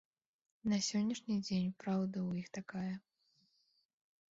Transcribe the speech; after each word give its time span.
На 0.71 0.79
сённяшні 0.87 1.35
дзень 1.45 1.69
праўда 1.85 2.17
ў 2.29 2.45
іх 2.45 2.51
такая. 2.61 2.95